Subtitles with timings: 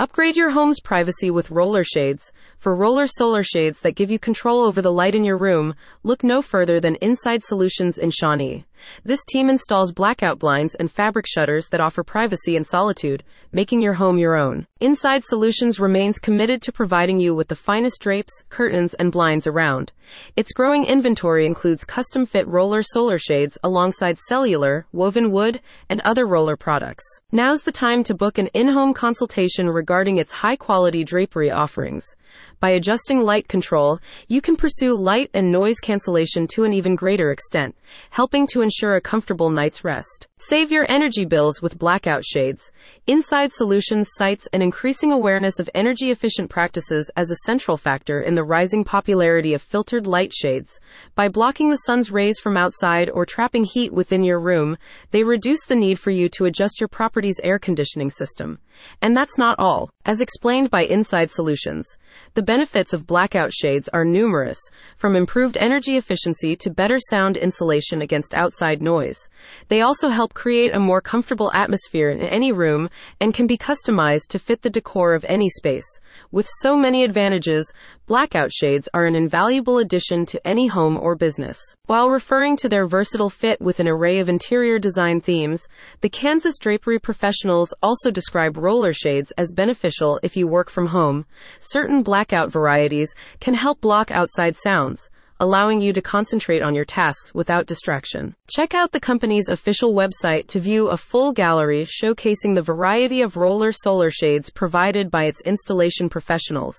[0.00, 2.32] Upgrade your home's privacy with roller shades.
[2.56, 6.24] For roller solar shades that give you control over the light in your room, look
[6.24, 8.64] no further than Inside Solutions in Shawnee.
[9.04, 13.22] This team installs blackout blinds and fabric shutters that offer privacy and solitude,
[13.52, 14.66] making your home your own.
[14.80, 19.92] Inside Solutions remains committed to providing you with the finest drapes, curtains, and blinds around.
[20.36, 26.26] Its growing inventory includes custom fit roller solar shades alongside cellular, woven wood, and other
[26.26, 27.04] roller products.
[27.32, 32.04] Now's the time to book an in home consultation regarding its high quality drapery offerings.
[32.60, 37.32] By adjusting light control, you can pursue light and noise cancellation to an even greater
[37.32, 37.74] extent,
[38.10, 40.28] helping to ensure a comfortable night's rest.
[40.38, 42.70] Save your energy bills with blackout shades.
[43.08, 48.36] Inside Solutions cites an increasing awareness of energy efficient practices as a central factor in
[48.36, 50.78] the rising popularity of filtered light shades.
[51.16, 54.78] By blocking the sun's rays from outside or trapping heat within your room,
[55.10, 58.60] they reduce the need for you to adjust your property's air conditioning system.
[59.02, 59.90] And that's not all.
[60.04, 61.86] As explained by Inside Solutions,
[62.34, 64.58] the benefits of blackout shades are numerous,
[64.96, 69.28] from improved energy efficiency to better sound insulation against outside noise.
[69.68, 72.88] They also help create a more comfortable atmosphere in any room
[73.20, 75.86] and can be customized to fit the decor of any space.
[76.30, 77.72] With so many advantages,
[78.10, 81.56] blackout shades are an invaluable addition to any home or business.
[81.86, 85.68] While referring to their versatile fit with an array of interior design themes,
[86.00, 91.24] the Kansas Drapery professionals also describe roller shades as beneficial if you work from home.
[91.60, 95.08] Certain blackout varieties can help block outside sounds
[95.42, 98.36] allowing you to concentrate on your tasks without distraction.
[98.46, 103.38] Check out the company's official website to view a full gallery showcasing the variety of
[103.38, 106.76] roller solar shades provided by its installation professionals.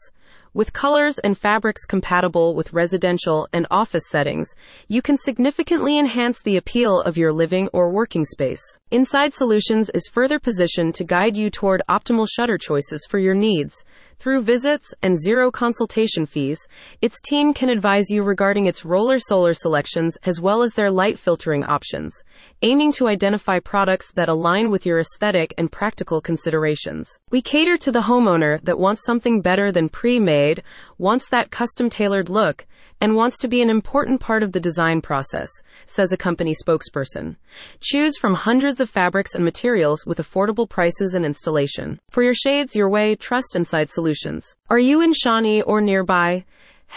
[0.53, 4.53] With colors and fabrics compatible with residential and office settings,
[4.89, 8.61] you can significantly enhance the appeal of your living or working space.
[8.91, 13.85] Inside Solutions is further positioned to guide you toward optimal shutter choices for your needs.
[14.21, 16.59] Through visits and zero consultation fees,
[17.01, 21.17] its team can advise you regarding its roller solar selections as well as their light
[21.17, 22.21] filtering options,
[22.61, 27.17] aiming to identify products that align with your aesthetic and practical considerations.
[27.31, 30.63] We cater to the homeowner that wants something better than pre made,
[30.97, 32.65] wants that custom tailored look,
[33.01, 35.49] and wants to be an important part of the design process,
[35.85, 37.35] says a company spokesperson.
[37.79, 41.99] Choose from hundreds of fabrics and materials with affordable prices and installation.
[42.09, 44.43] For your shades your way, trust Inside Solutions.
[44.69, 46.45] Are you in Shawnee or nearby?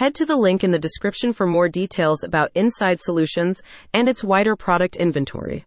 [0.01, 3.63] Head to the link in the description for more details about Inside Solutions
[3.93, 5.63] and its wider product inventory.